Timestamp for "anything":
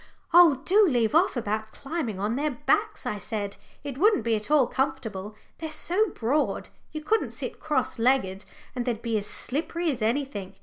10.01-10.55